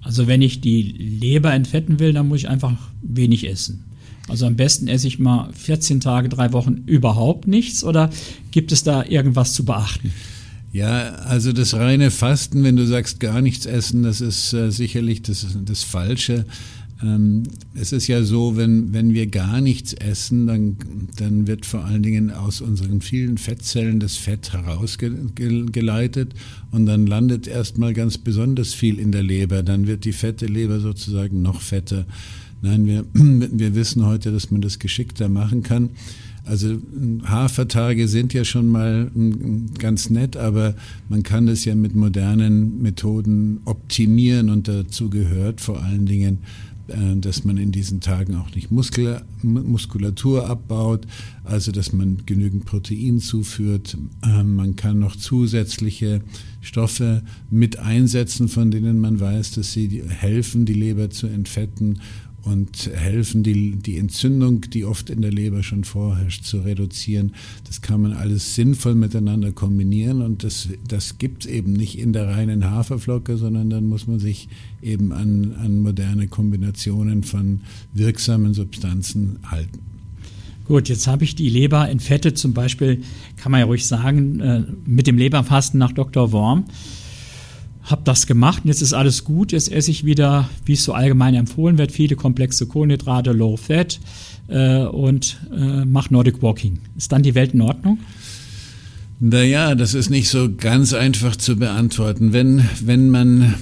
Also 0.01 0.27
wenn 0.27 0.41
ich 0.41 0.61
die 0.61 0.81
Leber 0.81 1.53
entfetten 1.53 1.99
will, 1.99 2.13
dann 2.13 2.27
muss 2.27 2.39
ich 2.39 2.49
einfach 2.49 2.73
wenig 3.01 3.47
essen. 3.47 3.85
Also 4.27 4.45
am 4.45 4.55
besten 4.55 4.87
esse 4.87 5.07
ich 5.07 5.19
mal 5.19 5.51
14 5.53 5.99
Tage, 5.99 6.29
drei 6.29 6.53
Wochen 6.53 6.83
überhaupt 6.85 7.47
nichts 7.47 7.83
oder 7.83 8.09
gibt 8.51 8.71
es 8.71 8.83
da 8.83 9.03
irgendwas 9.03 9.53
zu 9.53 9.65
beachten? 9.65 10.11
Ja, 10.71 11.15
also 11.15 11.51
das 11.51 11.73
reine 11.73 12.11
Fasten, 12.11 12.63
wenn 12.63 12.75
du 12.75 12.85
sagst 12.85 13.19
gar 13.19 13.41
nichts 13.41 13.65
essen, 13.65 14.03
das 14.03 14.21
ist 14.21 14.53
äh, 14.53 14.71
sicherlich 14.71 15.23
das, 15.23 15.47
das 15.65 15.83
Falsche. 15.83 16.45
Ähm, 17.01 17.43
es 17.75 17.91
ist 17.93 18.07
ja 18.07 18.23
so, 18.23 18.57
wenn, 18.57 18.93
wenn 18.93 19.13
wir 19.13 19.27
gar 19.27 19.61
nichts 19.61 19.93
essen, 19.93 20.47
dann, 20.47 20.77
dann 21.15 21.47
wird 21.47 21.65
vor 21.65 21.85
allen 21.85 22.03
Dingen 22.03 22.31
aus 22.31 22.61
unseren 22.61 23.01
vielen 23.01 23.37
Fettzellen 23.37 23.99
das 23.99 24.17
Fett 24.17 24.51
herausgeleitet 24.53 26.33
und 26.71 26.85
dann 26.85 27.07
landet 27.07 27.47
erstmal 27.47 27.93
ganz 27.93 28.17
besonders 28.17 28.73
viel 28.73 28.99
in 28.99 29.11
der 29.11 29.23
Leber. 29.23 29.63
Dann 29.63 29.87
wird 29.87 30.03
die 30.03 30.13
fette 30.13 30.45
Leber 30.45 30.79
sozusagen 30.79 31.41
noch 31.41 31.61
fetter. 31.61 32.05
Nein, 32.61 32.85
wir, 32.85 33.05
wir 33.13 33.75
wissen 33.75 34.05
heute, 34.05 34.31
dass 34.31 34.51
man 34.51 34.61
das 34.61 34.79
geschickter 34.79 35.29
machen 35.29 35.63
kann. 35.63 35.91
Also 36.45 36.79
Hafertage 37.25 38.07
sind 38.07 38.33
ja 38.33 38.43
schon 38.43 38.69
mal 38.69 39.11
ganz 39.77 40.09
nett, 40.09 40.35
aber 40.35 40.73
man 41.07 41.21
kann 41.21 41.45
das 41.45 41.63
ja 41.63 41.75
mit 41.75 41.95
modernen 41.95 42.81
Methoden 42.81 43.59
optimieren 43.65 44.49
und 44.49 44.67
dazu 44.67 45.11
gehört 45.11 45.61
vor 45.61 45.83
allen 45.83 46.07
Dingen 46.07 46.39
dass 47.17 47.43
man 47.43 47.57
in 47.57 47.71
diesen 47.71 48.01
Tagen 48.01 48.35
auch 48.35 48.53
nicht 48.55 48.71
Muskel, 48.71 49.21
Muskulatur 49.41 50.49
abbaut, 50.49 51.05
also 51.43 51.71
dass 51.71 51.93
man 51.93 52.25
genügend 52.25 52.65
Protein 52.65 53.19
zuführt. 53.19 53.97
Ähm, 54.23 54.55
man 54.55 54.75
kann 54.75 54.99
noch 54.99 55.15
zusätzliche 55.15 56.21
Stoffe 56.61 57.23
mit 57.49 57.79
einsetzen, 57.79 58.47
von 58.47 58.71
denen 58.71 58.99
man 58.99 59.19
weiß, 59.19 59.51
dass 59.51 59.71
sie 59.73 60.03
helfen, 60.07 60.65
die 60.65 60.73
Leber 60.73 61.09
zu 61.09 61.27
entfetten 61.27 61.99
und 62.43 62.89
helfen, 62.93 63.43
die, 63.43 63.75
die 63.75 63.97
Entzündung, 63.97 64.61
die 64.61 64.85
oft 64.85 65.09
in 65.09 65.21
der 65.21 65.31
Leber 65.31 65.63
schon 65.63 65.83
vorherrscht, 65.83 66.43
zu 66.43 66.59
reduzieren. 66.59 67.33
Das 67.67 67.81
kann 67.81 68.01
man 68.01 68.13
alles 68.13 68.55
sinnvoll 68.55 68.95
miteinander 68.95 69.51
kombinieren 69.51 70.21
und 70.21 70.43
das, 70.43 70.69
das 70.87 71.17
gibt 71.17 71.45
es 71.45 71.51
eben 71.51 71.73
nicht 71.73 71.97
in 71.99 72.13
der 72.13 72.27
reinen 72.27 72.69
Haferflocke, 72.69 73.37
sondern 73.37 73.69
dann 73.69 73.85
muss 73.85 74.07
man 74.07 74.19
sich 74.19 74.47
eben 74.81 75.11
an, 75.11 75.55
an 75.59 75.79
moderne 75.79 76.27
Kombinationen 76.27 77.23
von 77.23 77.61
wirksamen 77.93 78.53
Substanzen 78.53 79.39
halten. 79.43 79.79
Gut, 80.65 80.87
jetzt 80.87 81.07
habe 81.07 81.23
ich 81.23 81.33
die 81.33 81.49
Leber 81.49 81.89
entfettet, 81.89 82.37
zum 82.37 82.53
Beispiel, 82.53 83.01
kann 83.37 83.51
man 83.51 83.59
ja 83.59 83.65
ruhig 83.65 83.87
sagen, 83.87 84.39
äh, 84.39 84.63
mit 84.85 85.07
dem 85.07 85.17
Leberfasten 85.17 85.79
nach 85.79 85.91
Dr. 85.91 86.31
Worm 86.31 86.65
habe 87.83 88.01
das 88.03 88.27
gemacht 88.27 88.63
und 88.63 88.69
jetzt 88.69 88.81
ist 88.81 88.93
alles 88.93 89.23
gut. 89.23 89.51
Jetzt 89.51 89.71
esse 89.71 89.91
ich 89.91 90.05
wieder, 90.05 90.49
wie 90.65 90.73
es 90.73 90.83
so 90.83 90.93
allgemein 90.93 91.33
empfohlen 91.33 91.77
wird, 91.77 91.91
viele 91.91 92.15
komplexe 92.15 92.67
Kohlenhydrate, 92.67 93.31
Low 93.31 93.57
Fat 93.57 93.99
äh, 94.47 94.83
und 94.83 95.37
äh, 95.55 95.85
mache 95.85 96.13
Nordic 96.13 96.41
Walking. 96.41 96.79
Ist 96.97 97.11
dann 97.11 97.23
die 97.23 97.35
Welt 97.35 97.53
in 97.53 97.61
Ordnung? 97.61 97.99
Naja, 99.19 99.75
das 99.75 99.93
ist 99.93 100.09
nicht 100.09 100.29
so 100.29 100.49
ganz 100.55 100.93
einfach 100.93 101.35
zu 101.35 101.57
beantworten. 101.57 102.31
Wenn, 102.31 102.63
wenn 102.81 103.09
man 103.09 103.55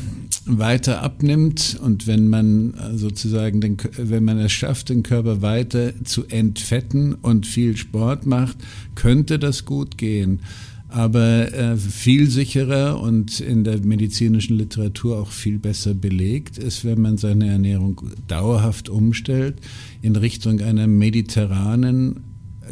weiter 0.46 1.02
abnimmt 1.02 1.80
und 1.82 2.08
wenn 2.08 2.28
man 2.30 2.74
sozusagen, 2.96 3.60
den, 3.60 3.78
wenn 3.98 4.24
man 4.24 4.38
es 4.40 4.52
schafft, 4.52 4.90
den 4.90 5.04
Körper 5.04 5.42
weiter 5.42 5.94
zu 6.04 6.26
entfetten 6.28 7.16
und 7.16 7.46
viel 7.46 7.76
Sport 7.76 8.26
macht, 8.26 8.58
könnte 8.96 9.40
das 9.40 9.66
gut 9.66 9.98
gehen. 9.98 10.42
Aber 10.90 11.54
äh, 11.54 11.76
viel 11.76 12.30
sicherer 12.30 13.02
und 13.02 13.42
in 13.42 13.66
der 13.66 13.80
medizinischen 13.80 14.58
Literatur 14.58 15.20
auch 15.20 15.32
viel 15.32 15.60
besser 15.60 15.94
belegt 15.94 16.58
ist, 16.58 16.86
wenn 16.86 17.02
man 17.02 17.18
seine 17.18 17.48
Ernährung 17.48 18.02
dauerhaft 18.28 18.88
umstellt 18.88 19.56
in 20.02 20.16
Richtung 20.16 20.62
einer 20.62 20.88
mediterranen 20.88 22.24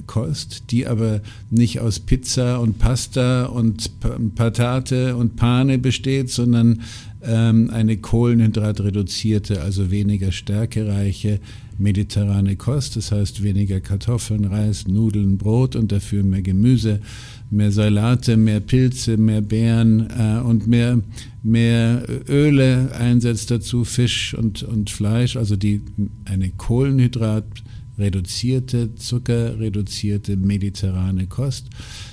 Kost, 0.07 0.72
die 0.72 0.88
aber 0.88 1.22
nicht 1.50 1.79
aus 1.79 2.00
Pizza 2.00 2.60
und 2.60 2.79
Pasta 2.79 3.45
und 3.45 3.91
Patate 4.36 5.15
und 5.15 5.36
Pane 5.36 5.77
besteht, 5.77 6.29
sondern 6.29 6.81
ähm, 7.22 7.69
eine 7.72 7.98
kohlenhydratreduzierte, 7.98 9.62
also 9.62 9.91
weniger 9.91 10.31
stärkereiche 10.31 11.39
mediterrane 11.77 12.55
Kost, 12.55 12.96
das 12.96 13.12
heißt 13.12 13.44
weniger 13.44 13.79
Kartoffeln, 13.82 14.46
Reis, 14.46 14.88
Nudeln, 14.88 15.38
Brot 15.38 15.75
und 15.75 15.91
dafür 15.91 16.24
mehr 16.24 16.41
Gemüse, 16.41 17.00
mehr 17.50 17.72
Salate, 17.72 18.38
mehr 18.38 18.60
Pilze, 18.60 19.17
mehr 19.17 19.41
Beeren 19.41 20.10
äh, 20.10 20.39
und 20.39 20.67
mehr, 20.67 21.01
mehr 21.44 22.05
Öle 22.27 22.91
einsetzt 22.98 23.51
dazu, 23.51 23.84
Fisch 23.84 24.34
und, 24.34 24.63
und 24.63 24.89
Fleisch, 24.89 25.36
also 25.36 25.55
die, 25.55 25.82
eine 26.25 26.50
Kohlenhydrat 26.50 27.46
reduzierte, 27.98 28.96
zuckerreduzierte 28.96 30.36
mediterrane 30.38 31.27
Kost. 31.27 31.70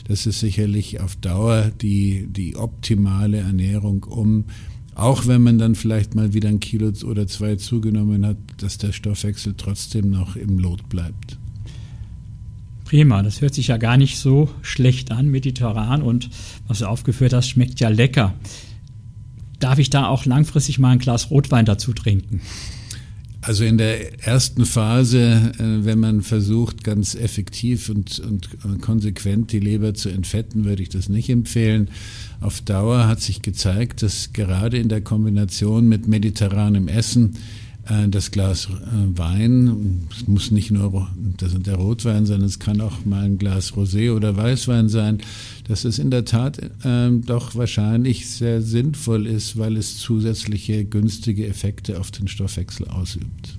Das 0.07 0.27
ist 0.27 0.41
sicherlich 0.41 1.01
auf 1.01 1.17
Dauer 1.17 1.71
die, 1.81 2.29
die 2.31 2.57
optimale 2.57 3.39
Ernährung, 3.39 4.05
um 4.05 4.45
auch 4.95 5.27
wenn 5.27 5.43
man 5.43 5.59
dann 5.59 5.75
vielleicht 5.75 6.15
mal 6.15 6.35
wieder 6.35 6.49
ein 6.49 6.61
Kilo 6.61 6.93
oder 7.05 7.27
zwei 7.27 7.57
zugenommen 7.57 8.27
hat, 8.27 8.37
dass 8.59 8.79
der 8.79 8.93
Stoffwechsel 8.93 9.55
trotzdem 9.57 10.11
noch 10.11 10.37
im 10.37 10.59
Lot 10.59 10.89
bleibt. 10.89 11.39
Prima, 12.85 13.23
das 13.23 13.41
hört 13.41 13.55
sich 13.55 13.69
ja 13.69 13.79
gar 13.79 13.97
nicht 13.97 14.19
so 14.19 14.51
schlecht 14.61 15.13
an, 15.13 15.29
mediterran 15.29 16.03
und 16.03 16.29
was 16.67 16.81
du 16.81 16.87
aufgeführt 16.87 17.33
hast, 17.33 17.49
schmeckt 17.49 17.81
ja 17.81 17.89
lecker. 17.89 18.35
Darf 19.61 19.79
ich 19.79 19.89
da 19.89 20.09
auch 20.09 20.27
langfristig 20.27 20.79
mal 20.79 20.91
ein 20.91 20.99
Glas 20.99 21.31
Rotwein 21.31 21.65
dazu 21.65 21.95
trinken? 21.95 22.43
Also 23.45 23.65
in 23.65 23.77
der 23.77 24.25
ersten 24.25 24.65
Phase, 24.65 25.53
äh, 25.59 25.85
wenn 25.85 25.99
man 25.99 26.23
versucht, 26.23 26.85
ganz 26.85 27.17
effektiv 27.17 27.89
und, 27.89 28.21
und 28.21 28.49
konsequent 28.81 29.51
die 29.51 29.59
Leber 29.59 29.95
zu 29.95 30.11
entfetten, 30.11 30.65
würde 30.65 30.83
ich 30.83 30.91
das 30.91 31.09
nicht 31.09 31.29
empfehlen. 31.29 31.91
Auf 32.41 32.61
Dauer 32.61 33.09
hat 33.09 33.21
sich 33.21 33.43
gezeigt, 33.43 34.03
dass 34.03 34.33
gerade 34.33 34.79
in 34.79 34.89
der 34.89 35.01
Kombination 35.01 35.89
mit 35.89 36.07
mediterranem 36.07 36.87
Essen 36.87 37.37
das 38.09 38.31
Glas 38.31 38.67
äh, 38.67 39.19
Wein, 39.19 40.07
es 40.11 40.27
muss 40.27 40.51
nicht 40.51 40.71
nur 40.71 41.09
das 41.37 41.55
der 41.55 41.77
Rotwein 41.77 42.27
sein, 42.27 42.43
es 42.43 42.59
kann 42.59 42.81
auch 42.81 43.05
mal 43.05 43.25
ein 43.25 43.39
Glas 43.39 43.73
Rosé 43.75 44.15
oder 44.15 44.37
Weißwein 44.37 44.89
sein, 44.89 45.19
dass 45.69 45.85
es 45.85 45.99
in 45.99 46.11
der 46.11 46.25
Tat 46.25 46.59
äh, 46.85 47.11
doch 47.25 47.55
wahrscheinlich 47.55 48.29
sehr 48.29 48.63
sinnvoll 48.63 49.27
ist, 49.27 49.59
weil 49.59 49.77
es 49.77 49.99
zusätzliche 49.99 50.85
günstige 50.85 51.47
Effekte 51.47 52.01
auf 52.01 52.11
den 52.11 52.29
Stoffwechsel 52.29 52.89
ausübt. 52.89 53.59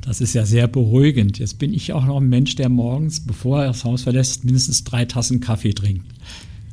Das 0.00 0.20
ist 0.20 0.34
ja 0.34 0.46
sehr 0.46 0.68
beruhigend. 0.68 1.38
Jetzt 1.38 1.58
bin 1.58 1.74
ich 1.74 1.92
auch 1.92 2.06
noch 2.06 2.16
ein 2.18 2.28
Mensch, 2.28 2.54
der 2.56 2.70
morgens, 2.70 3.20
bevor 3.20 3.60
er 3.60 3.68
das 3.68 3.84
Haus 3.84 4.02
verlässt, 4.02 4.44
mindestens 4.44 4.84
drei 4.84 5.04
Tassen 5.04 5.40
Kaffee 5.40 5.74
trinkt. 5.74 6.06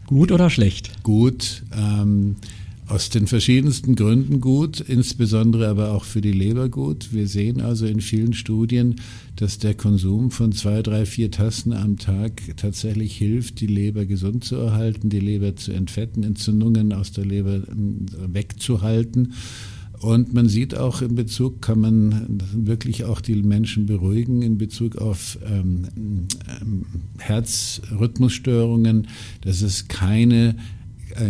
Gut 0.08 0.32
oder 0.32 0.50
schlecht? 0.50 1.04
Gut. 1.04 1.64
Ähm, 1.78 2.38
aus 2.88 3.10
den 3.10 3.26
verschiedensten 3.26 3.96
Gründen 3.96 4.42
gut, 4.42 4.80
insbesondere 4.80 5.68
aber 5.68 5.92
auch 5.92 6.04
für 6.04 6.22
die 6.22 6.32
Leber 6.32 6.70
gut. 6.70 7.14
Wir 7.14 7.28
sehen 7.28 7.62
also 7.62 7.88
in 7.88 8.00
vielen 8.00 8.34
Studien, 8.34 8.98
dass 9.36 9.58
der 9.58 9.74
Konsum 9.74 10.30
von 10.30 10.52
zwei, 10.52 10.84
drei, 10.84 11.06
vier 11.06 11.32
Tassen 11.32 11.74
am 11.74 11.98
Tag 11.98 12.44
tatsächlich 12.58 13.18
hilft, 13.18 13.60
die 13.60 13.68
Leber 13.68 14.06
gesund 14.06 14.44
zu 14.44 14.56
erhalten, 14.58 15.10
die 15.10 15.20
Leber 15.20 15.56
zu 15.56 15.72
entfetten, 15.72 16.24
Entzündungen 16.24 16.94
aus 16.94 17.12
der 17.12 17.26
Leber 17.26 17.62
ähm, 17.68 18.06
wegzuhalten. 18.28 19.34
Und 20.00 20.34
man 20.34 20.48
sieht 20.48 20.76
auch 20.76 21.02
in 21.02 21.16
Bezug, 21.16 21.64
kann 21.64 21.80
man 21.80 22.40
wirklich 22.54 23.06
auch 23.06 23.22
die 23.22 23.42
Menschen 23.42 23.88
beruhigen 23.88 24.44
in 24.44 24.60
Bezug 24.60 24.98
auf 24.98 25.40
ähm, 25.50 25.88
ähm, 26.62 26.86
Herzrhythmusstörungen, 27.18 29.08
dass 29.42 29.62
es 29.64 29.88
keine 29.88 30.50
äh, 30.50 30.54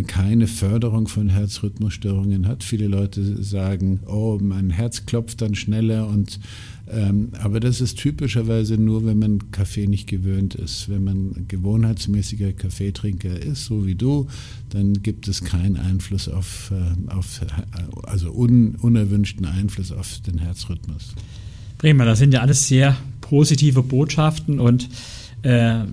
keine 0.07 0.47
Förderung 0.47 1.07
von 1.07 1.29
Herzrhythmusstörungen 1.29 2.47
hat. 2.47 2.63
Viele 2.63 2.87
Leute 2.87 3.43
sagen, 3.43 3.99
oh, 4.07 4.39
mein 4.41 4.69
Herz 4.69 5.05
klopft 5.05 5.41
dann 5.41 5.55
schneller 5.55 6.07
und 6.07 6.39
ähm, 6.87 7.29
aber 7.41 7.59
das 7.59 7.81
ist 7.81 7.97
typischerweise 7.97 8.77
nur, 8.77 9.05
wenn 9.05 9.17
man 9.17 9.51
Kaffee 9.51 9.87
nicht 9.87 10.07
gewöhnt 10.07 10.53
ist. 10.53 10.87
Wenn 10.87 11.03
man 11.03 11.45
gewohnheitsmäßiger 11.47 12.53
Kaffeetrinker 12.53 13.39
ist, 13.39 13.65
so 13.65 13.87
wie 13.87 13.95
du, 13.95 14.27
dann 14.69 15.01
gibt 15.01 15.27
es 15.27 15.43
keinen 15.43 15.77
Einfluss 15.77 16.29
auf, 16.29 16.71
äh, 16.71 17.11
auf 17.11 17.41
also 18.03 18.31
un, 18.31 18.75
unerwünschten 18.75 19.45
Einfluss 19.45 19.91
auf 19.91 20.19
den 20.27 20.37
Herzrhythmus. 20.37 21.15
Prima, 21.79 22.05
das 22.05 22.19
sind 22.19 22.33
ja 22.33 22.41
alles 22.41 22.67
sehr 22.67 22.95
positive 23.21 23.81
Botschaften 23.81 24.59
und 24.59 24.87
äh, 25.41 25.85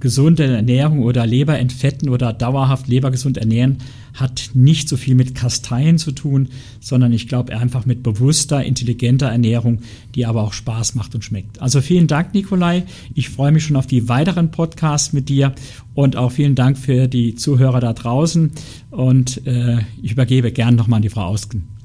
gesunde 0.00 0.44
Ernährung 0.44 1.02
oder 1.02 1.26
Leber 1.26 1.58
entfetten 1.58 2.08
oder 2.08 2.32
dauerhaft 2.32 2.88
lebergesund 2.88 3.36
ernähren 3.36 3.78
hat 4.14 4.50
nicht 4.54 4.88
so 4.88 4.96
viel 4.96 5.14
mit 5.14 5.34
Kasteien 5.34 5.98
zu 5.98 6.12
tun, 6.12 6.48
sondern 6.80 7.12
ich 7.12 7.28
glaube 7.28 7.56
einfach 7.56 7.86
mit 7.86 8.02
bewusster, 8.02 8.64
intelligenter 8.64 9.28
Ernährung, 9.28 9.80
die 10.14 10.26
aber 10.26 10.42
auch 10.42 10.52
Spaß 10.52 10.94
macht 10.94 11.14
und 11.14 11.24
schmeckt. 11.24 11.60
Also 11.60 11.80
vielen 11.80 12.06
Dank, 12.06 12.34
Nikolai. 12.34 12.84
Ich 13.14 13.28
freue 13.28 13.52
mich 13.52 13.64
schon 13.64 13.76
auf 13.76 13.86
die 13.86 14.08
weiteren 14.08 14.50
Podcasts 14.50 15.12
mit 15.12 15.28
dir 15.28 15.54
und 15.94 16.16
auch 16.16 16.32
vielen 16.32 16.54
Dank 16.54 16.78
für 16.78 17.06
die 17.06 17.34
Zuhörer 17.34 17.80
da 17.80 17.92
draußen. 17.92 18.52
Und 18.90 19.46
äh, 19.46 19.78
ich 20.02 20.12
übergebe 20.12 20.52
gern 20.52 20.74
nochmal 20.74 20.98
an 20.98 21.02
die 21.02 21.10
Frau 21.10 21.22
Ausken. 21.22 21.77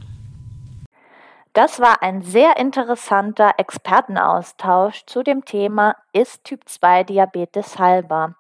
Das 1.54 1.80
war 1.80 2.02
ein 2.02 2.24
sehr 2.24 2.58
interessanter 2.58 3.54
Expertenaustausch 3.58 5.06
zu 5.06 5.22
dem 5.22 5.46
Thema 5.46 5.96
Ist 6.12 6.44
Typ 6.44 6.68
2 6.68 7.04
Diabetes 7.04 7.78
heilbar? 7.78 8.36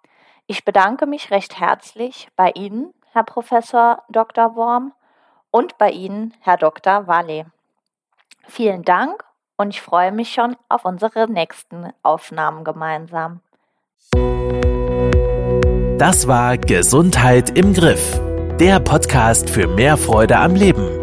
Ich 0.48 0.66
bedanke 0.66 1.06
mich 1.06 1.30
recht 1.30 1.60
herzlich 1.60 2.28
bei 2.36 2.52
Ihnen, 2.56 2.92
Herr 3.12 3.24
Professor 3.24 4.02
Dr. 4.10 4.56
Worm, 4.56 4.94
und 5.52 5.78
bei 5.78 5.92
Ihnen, 5.92 6.34
Herr 6.40 6.58
Dr. 6.58 7.06
Walle. 7.06 7.46
Vielen 8.48 8.82
Dank 8.82 9.24
und 9.58 9.70
ich 9.70 9.82
freue 9.82 10.12
mich 10.12 10.34
schon 10.34 10.56
auf 10.68 10.84
unsere 10.84 11.32
nächsten 11.32 11.94
Aufnahmen 12.02 12.64
gemeinsam. 12.64 13.42
Das 16.00 16.28
war 16.28 16.58
Gesundheit 16.58 17.56
im 17.56 17.74
Griff, 17.76 18.20
der 18.60 18.80
Podcast 18.80 19.52
für 19.52 19.68
mehr 19.68 19.98
Freude 19.98 20.38
am 20.38 20.56
Leben. 20.56 21.03